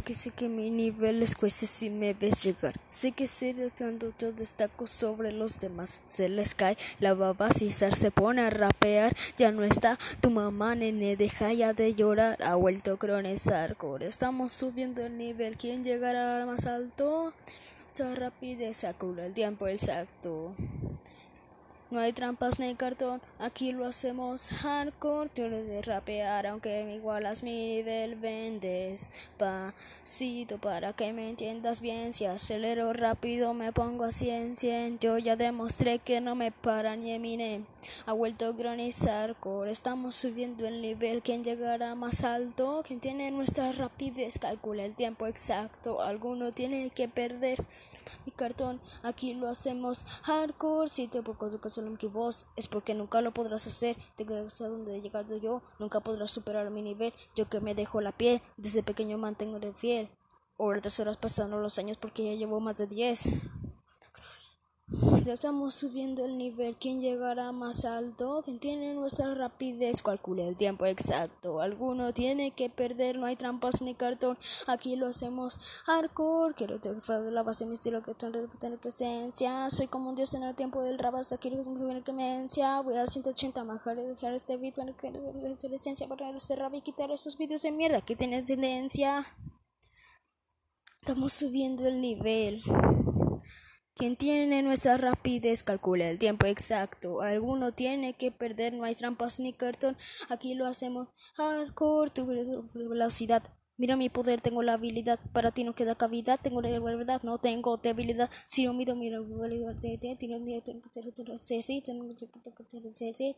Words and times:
que 0.00 0.14
sé 0.14 0.30
que 0.30 0.48
mi 0.48 0.70
nivel 0.70 1.20
les 1.20 1.34
cuesta 1.34 1.66
si 1.66 1.90
me 1.90 2.14
ves 2.14 2.42
llegar. 2.42 2.80
Sé 2.88 3.12
que 3.12 3.26
de 3.26 3.70
tanto 3.70 4.12
yo 4.18 4.32
destaco 4.32 4.86
sobre 4.86 5.32
los 5.32 5.60
demás. 5.60 6.00
Se 6.06 6.28
les 6.28 6.54
cae 6.54 6.78
la 6.98 7.12
baba, 7.12 7.50
si 7.50 7.70
se 7.70 8.10
pone 8.10 8.40
a 8.40 8.50
rapear. 8.50 9.14
Ya 9.36 9.52
no 9.52 9.64
está 9.64 9.98
tu 10.20 10.30
mamá, 10.30 10.74
nene, 10.74 11.16
deja 11.16 11.52
ya 11.52 11.74
de 11.74 11.94
llorar. 11.94 12.42
Ha 12.42 12.54
vuelto 12.54 12.96
cronizar. 12.96 13.76
Estamos 14.00 14.52
subiendo 14.54 15.04
el 15.04 15.18
nivel. 15.18 15.56
¿Quién 15.56 15.84
llegará 15.84 16.44
más 16.46 16.66
alto? 16.66 17.34
Esta 17.86 18.14
rapidez 18.14 18.84
acula 18.84 19.26
el 19.26 19.34
tiempo 19.34 19.68
exacto. 19.68 20.54
No 21.92 22.00
hay 22.00 22.14
trampas 22.14 22.58
ni 22.58 22.74
cartón, 22.74 23.20
aquí 23.38 23.72
lo 23.72 23.84
hacemos 23.84 24.48
hardcore. 24.48 25.28
Tienes 25.28 25.68
de 25.68 25.82
rapear, 25.82 26.46
aunque 26.46 26.84
me 26.84 26.96
igualas 26.96 27.42
mi 27.42 27.52
nivel, 27.52 28.14
vendes 28.14 29.10
pasito 29.36 30.56
para 30.56 30.94
que 30.94 31.12
me 31.12 31.28
entiendas 31.28 31.82
bien. 31.82 32.14
Si 32.14 32.24
acelero 32.24 32.94
rápido, 32.94 33.52
me 33.52 33.72
pongo 33.72 34.04
a 34.04 34.10
100, 34.10 34.56
100. 34.56 35.00
Yo 35.00 35.18
ya 35.18 35.36
demostré 35.36 35.98
que 35.98 36.22
no 36.22 36.34
me 36.34 36.50
para 36.50 36.96
ni 36.96 37.12
Eminem. 37.12 37.66
Ha 38.06 38.14
vuelto 38.14 38.46
a 38.46 38.52
granizar, 38.52 39.36
estamos 39.66 40.16
subiendo 40.16 40.66
el 40.66 40.80
nivel. 40.80 41.20
¿Quién 41.20 41.44
llegará 41.44 41.94
más 41.94 42.24
alto? 42.24 42.82
¿Quién 42.86 43.00
tiene 43.00 43.30
nuestra 43.30 43.70
rapidez? 43.70 44.38
Calcula 44.38 44.86
el 44.86 44.94
tiempo 44.94 45.26
exacto. 45.26 46.00
Alguno 46.00 46.52
tiene 46.52 46.88
que 46.88 47.08
perder 47.08 47.62
mi 48.26 48.32
cartón. 48.32 48.80
Aquí 49.02 49.34
lo 49.34 49.48
hacemos 49.48 50.04
hardcore. 50.22 50.88
Si 50.88 51.08
te 51.08 51.22
pongo 51.22 51.50
solo 51.70 51.96
que 51.98 52.06
vos 52.06 52.46
es 52.56 52.68
porque 52.68 52.94
nunca 52.94 53.20
lo 53.20 53.32
podrás 53.32 53.66
hacer. 53.66 53.96
Te 54.16 54.24
quedas 54.24 54.60
a 54.60 54.68
donde 54.68 54.96
he 54.96 55.00
llegado 55.00 55.36
yo. 55.36 55.62
Nunca 55.78 56.00
podrás 56.00 56.30
superar 56.30 56.70
mi 56.70 56.82
nivel. 56.82 57.12
Yo 57.34 57.48
que 57.48 57.60
me 57.60 57.74
dejo 57.74 58.00
la 58.00 58.12
piel. 58.12 58.42
Desde 58.56 58.82
pequeño 58.82 59.18
mantengo 59.18 59.58
de 59.58 59.72
fiel. 59.72 60.10
Ahora 60.58 60.80
tres 60.80 61.00
horas 61.00 61.16
pasando 61.16 61.58
los 61.58 61.78
años 61.78 61.96
porque 61.96 62.24
ya 62.24 62.34
llevo 62.34 62.60
más 62.60 62.76
de 62.76 62.86
10. 62.86 63.28
Estamos 65.30 65.74
subiendo 65.74 66.24
el 66.24 66.36
nivel. 66.36 66.76
¿Quién 66.78 67.00
llegará 67.00 67.52
más 67.52 67.84
alto? 67.84 68.42
¿Quién 68.44 68.58
tiene 68.58 68.92
nuestra 68.94 69.32
rapidez? 69.34 70.02
Calcule 70.02 70.48
el 70.48 70.56
tiempo 70.56 70.84
exacto. 70.84 71.60
Alguno 71.60 72.12
tiene 72.12 72.50
que 72.50 72.68
perder. 72.68 73.18
No 73.18 73.26
hay 73.26 73.36
trampas 73.36 73.82
ni 73.82 73.94
cartón. 73.94 74.36
Aquí 74.66 74.96
lo 74.96 75.06
hacemos 75.06 75.58
hardcore. 75.84 76.54
Quiero 76.54 76.80
te 76.80 76.90
la 77.30 77.42
base 77.42 77.66
mi 77.66 77.74
estilo 77.74 78.02
que 78.02 78.14
tener 78.14 78.78
que 78.78 78.88
esencia. 78.88 79.70
Soy 79.70 79.86
como 79.86 80.10
un 80.10 80.16
dios 80.16 80.34
en 80.34 80.42
el 80.42 80.54
tiempo 80.54 80.82
del 80.82 80.98
rap. 80.98 81.14
Hasta 81.14 81.38
quiero 81.38 81.62
que 81.62 82.12
me 82.12 82.46
Voy 82.82 82.96
a 82.96 83.06
180 83.06 83.64
majar 83.64 83.96
dejar 83.96 84.34
este 84.34 84.56
beat 84.56 84.74
para 84.74 84.92
que 84.92 85.10
la 85.10 85.76
esencia 85.76 86.08
para 86.08 86.30
este 86.30 86.56
rap 86.56 86.74
y 86.74 86.80
quitar 86.80 87.10
esos 87.10 87.38
vídeos 87.38 87.62
de 87.62 87.70
mierda 87.70 88.00
que 88.00 88.16
tienen 88.16 88.44
tendencia. 88.44 89.26
Estamos 91.00 91.32
subiendo 91.32 91.86
el 91.86 92.00
nivel. 92.00 92.62
Quien 93.94 94.16
tiene 94.16 94.62
nuestra 94.62 94.96
rapidez 94.96 95.62
calcula 95.62 96.08
el 96.08 96.18
tiempo 96.18 96.46
exacto. 96.46 97.20
Alguno 97.20 97.72
tiene 97.72 98.14
que 98.14 98.32
perder, 98.32 98.72
no 98.72 98.84
hay 98.84 98.94
trampas 98.94 99.38
ni 99.38 99.52
cartón. 99.52 99.96
Aquí 100.30 100.54
lo 100.54 100.66
hacemos 100.66 101.08
hardcore, 101.36 102.10
tu 102.10 102.26
velocidad. 102.26 103.42
Mira 103.76 103.96
mi 103.96 104.08
poder, 104.08 104.40
tengo 104.40 104.62
la 104.62 104.74
habilidad. 104.74 105.18
Para 105.32 105.50
ti 105.52 105.64
no 105.64 105.74
queda 105.74 105.94
cavidad, 105.94 106.40
tengo 106.40 106.62
la 106.62 106.78
verdad, 106.78 107.22
no 107.22 107.38
tengo 107.38 107.76
debilidad. 107.76 108.30
Si 108.46 108.64
no 108.64 108.72
miro, 108.72 108.96
mira, 108.96 109.18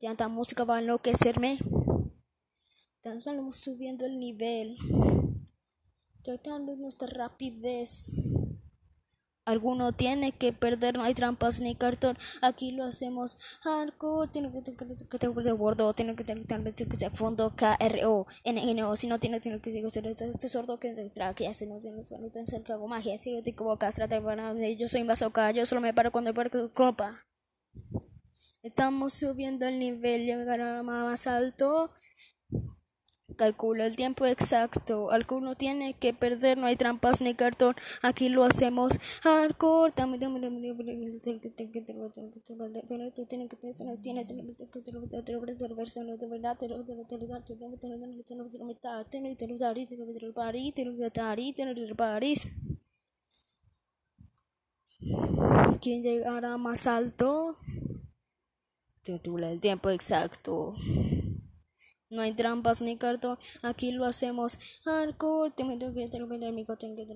tanta 0.00 0.28
música 0.28 0.64
va 0.64 0.76
a 0.76 0.80
enloquecerme. 0.80 1.58
Estamos 3.02 3.56
subiendo 3.58 4.04
el 4.04 4.18
nivel. 4.18 4.76
Tratando 6.22 6.76
nuestra 6.76 7.08
rapidez. 7.08 8.06
Alguno 9.44 9.92
tiene 9.92 10.32
que 10.32 10.52
perder, 10.52 10.96
no 10.96 11.02
hay 11.02 11.14
trampas 11.14 11.60
ni 11.60 11.74
cartón. 11.74 12.16
Aquí 12.42 12.70
lo 12.72 12.84
hacemos 12.84 13.36
hardcore. 13.62 14.30
Tiene 14.30 14.52
que 14.52 15.18
tener 15.18 15.34
de 15.34 15.52
bordo, 15.52 15.92
tiene 15.94 16.14
que 16.14 16.22
tener 16.22 16.46
fondo 17.14 17.54
KRO, 17.56 18.26
NNO. 18.44 18.96
Si 18.96 19.06
no 19.08 19.18
tiene, 19.18 19.40
tiene 19.40 19.60
que 19.60 19.90
ser 19.90 20.06
este 20.06 20.48
sordo 20.48 20.78
que 20.78 21.10
que 21.34 21.48
hace 21.48 21.66
no 21.66 21.80
tiene 21.80 22.02
que 22.04 22.30
pensar 22.30 22.62
que 22.62 22.76
magia. 22.76 23.18
Si 23.18 23.42
te 23.42 23.50
equivocas, 23.50 23.96
trata 23.96 24.20
de 24.20 24.76
yo 24.76 24.88
soy 24.88 25.00
invasor 25.00 25.32
yo 25.54 25.66
solo 25.66 25.80
me 25.80 25.92
paro 25.92 26.12
cuando 26.12 26.30
el 26.30 26.36
barco 26.36 26.72
copa. 26.72 27.24
Estamos 28.62 29.14
subiendo 29.14 29.66
el 29.66 29.80
nivel, 29.80 30.24
llegar 30.24 30.84
más 30.84 31.26
alto. 31.26 31.90
Calculo 33.36 33.84
el 33.84 33.96
tiempo 33.96 34.26
exacto. 34.26 35.10
Alguno 35.10 35.54
tiene 35.54 35.94
que 35.94 36.12
perder, 36.12 36.58
no 36.58 36.66
hay 36.66 36.76
trampas 36.76 37.20
ni 37.20 37.34
cartón. 37.34 37.74
Aquí 38.02 38.28
lo 38.28 38.44
hacemos 38.44 38.98
hardcore. 39.22 39.92
¿Quién 55.80 56.02
llegará 56.02 56.56
más 56.58 56.86
alto? 56.86 57.56
Titula 59.02 59.50
el 59.50 59.60
tiempo 59.60 59.90
exacto. 59.90 60.76
No 62.12 62.20
hay 62.20 62.34
trampas 62.34 62.82
ni 62.82 62.98
cartón. 62.98 63.38
Aquí 63.62 63.90
lo 63.90 64.04
hacemos 64.04 64.58
hardcore. 64.84 65.50
Tengo 65.52 65.76
que 65.94 66.08
tener 66.08 66.52
mi 66.52 66.64
tengo 66.64 66.96
que 66.96 67.06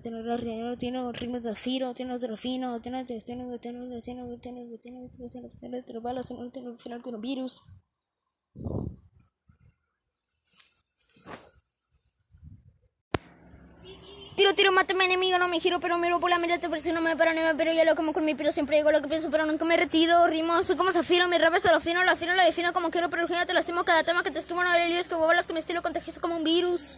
tener 0.00 0.40
tiene 0.42 0.76
tiene 0.76 1.12
ritmo 1.12 1.40
de 1.40 1.54
tiene 1.94 2.14
otro 2.14 2.36
fino, 2.36 2.80
tiene 2.80 3.04
tiene 3.04 3.22
tiene 3.22 3.58
tiene 3.58 4.00
tiene 4.00 4.38
tiene 4.38 4.78
tiene 5.60 5.82
tiene 5.82 6.76
final 6.76 7.02
con 7.02 7.20
virus. 7.20 7.62
Tiro, 14.60 14.72
tiro, 14.72 14.76
mátame 14.76 15.06
enemigo, 15.06 15.38
no 15.38 15.48
me 15.48 15.58
giro, 15.58 15.80
pero 15.80 15.96
miro 15.96 16.20
por 16.20 16.28
la 16.28 16.36
mirada, 16.36 16.68
por 16.68 16.78
si 16.82 16.92
no 16.92 17.00
me 17.00 17.16
paro 17.16 17.32
ni 17.32 17.40
me 17.40 17.54
pero 17.54 17.72
yo 17.72 17.82
lo 17.86 17.96
como 17.96 18.12
con 18.12 18.26
mi 18.26 18.34
piro, 18.34 18.52
siempre 18.52 18.76
digo 18.76 18.92
lo 18.92 19.00
que 19.00 19.08
pienso, 19.08 19.30
pero 19.30 19.46
nunca 19.46 19.64
me 19.64 19.74
retiro, 19.74 20.26
rimo, 20.26 20.62
soy 20.62 20.76
como 20.76 20.92
zafiro, 20.92 21.26
mi 21.28 21.38
rap 21.38 21.54
lo 21.54 21.80
fino, 21.80 22.04
lo 22.04 22.10
afino, 22.10 22.34
lo 22.34 22.44
defino 22.44 22.74
como 22.74 22.90
quiero, 22.90 23.08
pero 23.08 23.26
ya 23.26 23.46
te 23.46 23.54
lastimo 23.54 23.84
cada 23.84 24.04
tema 24.04 24.22
que 24.22 24.30
te 24.30 24.38
escribo, 24.38 24.62
no 24.62 24.70
líos, 24.86 25.08
que 25.08 25.14
bolas 25.14 25.46
que 25.46 25.54
mi 25.54 25.60
estilo 25.60 25.80
contagioso 25.80 26.20
como 26.20 26.36
un 26.36 26.44
virus. 26.44 26.94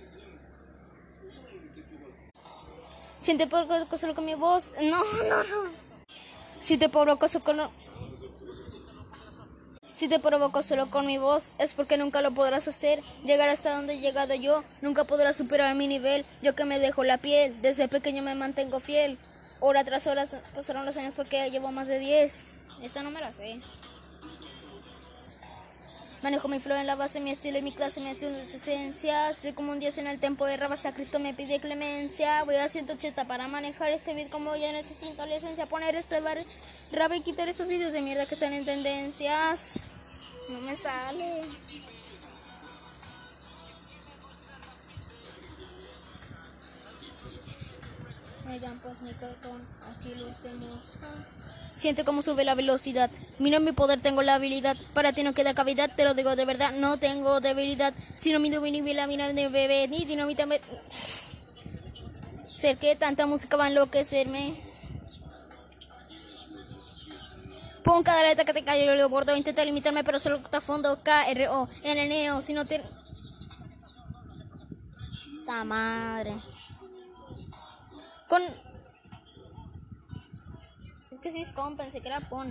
Siente 3.20 3.46
por 3.46 3.68
solo 3.96 4.16
con 4.16 4.24
mi 4.24 4.34
voz, 4.34 4.72
no, 4.80 4.98
no, 5.28 5.44
no. 5.44 5.70
Siente 6.58 6.88
por 6.88 7.16
solo 7.28 7.44
con... 7.44 7.70
Si 9.92 10.08
te 10.08 10.18
provoco 10.18 10.62
solo 10.62 10.88
con 10.90 11.06
mi 11.06 11.18
voz, 11.18 11.52
es 11.58 11.74
porque 11.74 11.98
nunca 11.98 12.22
lo 12.22 12.30
podrás 12.32 12.66
hacer. 12.66 13.02
Llegar 13.24 13.50
hasta 13.50 13.76
donde 13.76 13.94
he 13.94 14.00
llegado 14.00 14.34
yo, 14.34 14.64
nunca 14.80 15.04
podrás 15.04 15.36
superar 15.36 15.74
mi 15.74 15.86
nivel. 15.86 16.24
Yo 16.40 16.54
que 16.54 16.64
me 16.64 16.78
dejo 16.78 17.04
la 17.04 17.18
piel, 17.18 17.60
desde 17.60 17.88
pequeño 17.88 18.22
me 18.22 18.34
mantengo 18.34 18.80
fiel. 18.80 19.18
Hora 19.60 19.84
tras 19.84 20.06
hora 20.06 20.26
pasaron 20.54 20.86
los 20.86 20.96
años 20.96 21.12
porque 21.14 21.50
llevo 21.50 21.70
más 21.72 21.88
de 21.88 21.98
10. 21.98 22.46
Esta 22.82 23.02
no 23.02 23.10
me 23.10 23.20
la 23.20 23.32
sé. 23.32 23.60
Manejo 26.22 26.46
mi 26.46 26.60
flow 26.60 26.76
en 26.78 26.86
la 26.86 26.94
base, 26.94 27.18
mi 27.18 27.32
estilo 27.32 27.58
y 27.58 27.62
mi 27.62 27.72
clase, 27.72 28.00
mi 28.00 28.10
estilo 28.10 28.30
de 28.30 28.44
esencia. 28.44 29.34
Soy 29.34 29.54
como 29.54 29.72
un 29.72 29.80
dios 29.80 29.98
en 29.98 30.06
el 30.06 30.20
tempo 30.20 30.46
de 30.46 30.56
rap, 30.56 30.70
hasta 30.70 30.94
Cristo 30.94 31.18
me 31.18 31.34
pide 31.34 31.58
clemencia. 31.58 32.44
Voy 32.44 32.54
a 32.54 32.68
180 32.68 33.26
para 33.26 33.48
manejar 33.48 33.90
este 33.90 34.14
beat 34.14 34.30
como 34.30 34.54
ya 34.54 34.70
necesito 34.70 35.26
la 35.26 35.34
esencia. 35.34 35.66
Poner 35.66 35.96
este 35.96 36.20
bar 36.20 36.44
rap 36.92 37.12
y 37.14 37.22
quitar 37.22 37.48
esos 37.48 37.66
vídeos 37.66 37.92
de 37.92 38.02
mierda 38.02 38.26
que 38.26 38.34
están 38.34 38.52
en 38.52 38.64
tendencias. 38.64 39.74
No 40.48 40.60
me 40.60 40.76
sale. 40.76 41.40
Me 48.46 48.58
dan 48.58 48.78
pues 48.80 48.98
cartón, 49.20 49.62
aquí 49.90 50.14
lo 50.14 50.28
hacemos. 50.28 50.96
Siente 51.74 52.04
cómo 52.04 52.22
sube 52.22 52.44
la 52.44 52.54
velocidad. 52.54 53.10
Mira 53.38 53.60
mi 53.60 53.72
poder, 53.72 54.00
tengo 54.00 54.22
la 54.22 54.34
habilidad. 54.34 54.76
Para 54.92 55.12
ti 55.12 55.22
no 55.22 55.32
queda 55.32 55.54
cavidad, 55.54 55.90
te 55.94 56.04
lo 56.04 56.14
digo 56.14 56.36
de 56.36 56.44
verdad. 56.44 56.72
No 56.72 56.98
tengo 56.98 57.40
debilidad. 57.40 57.94
Si 58.14 58.32
no 58.32 58.40
mi 58.40 58.50
la 58.94 59.06
mina 59.06 59.28
de 59.32 59.48
bebé, 59.48 59.88
ni 59.88 60.04
dinamita 60.04 60.44
me. 60.46 60.60
Ser 62.52 62.76
que 62.78 62.94
tanta 62.96 63.26
música 63.26 63.56
va 63.56 63.64
a 63.64 63.68
enloquecerme. 63.68 64.60
Pon 67.82 68.02
cada 68.02 68.22
letra 68.22 68.44
que 68.44 68.52
te 68.52 68.64
cayó 68.64 68.84
yo 68.84 68.94
le 68.94 69.04
bordo. 69.06 69.34
Intenta 69.34 69.64
limitarme, 69.64 70.04
pero 70.04 70.18
solo 70.18 70.36
está 70.36 70.60
fondo 70.60 71.02
K, 71.02 71.30
R, 71.30 71.48
O, 71.48 71.68
N, 71.82 72.02
N, 72.04 72.32
O. 72.32 72.40
Si 72.40 72.52
no 72.52 72.64
te. 72.64 72.82
Ta 75.46 75.64
madre. 75.64 76.34
Con 78.32 78.42
que 81.20 81.30
si 81.30 81.42
es 81.42 81.52
con, 81.52 81.76
pensé 81.76 82.00
que 82.00 82.08
era 82.08 82.20
pon. 82.20 82.48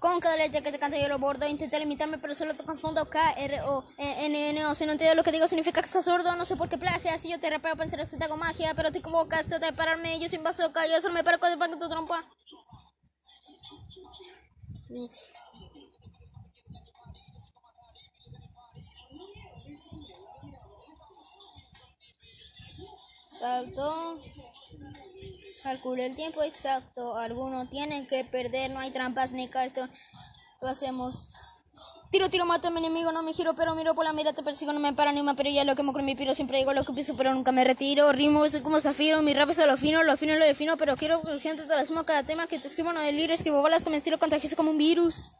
Con 0.00 0.18
cada 0.18 0.36
letra 0.36 0.62
que 0.62 0.72
te 0.72 0.80
canto 0.80 0.98
yo 0.98 1.06
lo 1.06 1.20
bordo, 1.20 1.46
intenté 1.46 1.78
limitarme, 1.78 2.18
pero 2.18 2.34
solo 2.34 2.54
te 2.54 2.64
confundo 2.64 3.08
K, 3.08 3.34
R, 3.34 3.60
O, 3.60 3.84
e, 3.98 4.26
N, 4.26 4.50
N, 4.50 4.66
O. 4.66 4.74
Si 4.74 4.84
no 4.84 4.90
entiendo 4.90 5.14
lo 5.14 5.22
que 5.22 5.30
digo, 5.30 5.46
significa 5.46 5.80
que 5.80 5.86
estás 5.86 6.06
sordo. 6.06 6.34
No 6.34 6.44
sé 6.44 6.56
por 6.56 6.68
qué 6.68 6.76
plagia. 6.76 7.16
Si 7.16 7.30
yo 7.30 7.38
te 7.38 7.48
rapeo, 7.48 7.76
pensaré 7.76 8.08
que 8.08 8.16
te 8.16 8.24
hago 8.24 8.36
magia, 8.36 8.74
pero 8.74 8.90
te 8.90 8.98
equivocas, 8.98 9.46
trata 9.46 9.66
de 9.66 9.74
pararme. 9.74 10.18
Yo 10.18 10.28
sin 10.28 10.42
bazooka, 10.42 10.88
yo 10.88 11.00
solo 11.00 11.14
me 11.14 11.22
paro 11.22 11.38
con 11.38 11.52
el 11.52 11.78
tu 11.78 11.88
trompa. 11.88 12.28
Salto. 23.42 24.20
Calcule 25.64 26.06
el 26.06 26.14
tiempo 26.14 26.44
exacto. 26.44 27.16
Alguno 27.16 27.68
tiene 27.68 28.06
que 28.06 28.22
perder. 28.22 28.70
No 28.70 28.78
hay 28.78 28.92
trampas 28.92 29.32
ni 29.32 29.48
cartón. 29.48 29.90
Lo 30.60 30.68
hacemos. 30.68 31.28
Tiro, 32.12 32.30
tiro, 32.30 32.46
mato 32.46 32.68
a 32.68 32.70
mi 32.70 32.78
enemigo, 32.78 33.10
no 33.10 33.24
me 33.24 33.32
giro, 33.32 33.54
pero 33.54 33.74
miro 33.74 33.96
por 33.96 34.04
la 34.04 34.12
mira, 34.12 34.32
te 34.32 34.44
persigo, 34.44 34.72
no 34.72 34.78
me 34.78 34.92
para 34.92 35.12
ni 35.12 35.22
me 35.22 35.34
pero 35.34 35.48
ya 35.48 35.64
lo 35.64 35.74
que 35.74 35.82
me 35.82 35.94
con 35.94 36.04
mi 36.04 36.14
piro, 36.14 36.34
siempre 36.34 36.58
digo 36.58 36.74
lo 36.74 36.84
que 36.84 36.92
pienso, 36.92 37.16
pero 37.16 37.32
nunca 37.32 37.52
me 37.52 37.64
retiro, 37.64 38.12
rimo, 38.12 38.46
soy 38.50 38.60
como 38.60 38.78
zafiro, 38.80 39.22
mi 39.22 39.32
rap 39.32 39.48
es 39.48 39.60
a 39.60 39.66
lo 39.66 39.78
fino, 39.78 40.02
lo 40.02 40.14
fino 40.18 40.36
lo 40.36 40.44
defino, 40.44 40.76
pero 40.76 40.94
quiero 40.98 41.22
que 41.22 41.40
gente 41.40 41.62
te 41.62 41.74
la 41.74 41.86
sumo 41.86 42.04
cada 42.04 42.22
tema 42.22 42.46
que 42.46 42.58
te 42.58 42.68
escribo, 42.68 42.92
no 42.92 43.00
deliro, 43.00 43.32
escribo 43.32 43.62
balas 43.62 43.82
con 43.82 43.92
mi 43.92 43.96
estilo 43.96 44.18
contagioso 44.18 44.56
como 44.56 44.72
un 44.72 44.76
virus. 44.76 45.32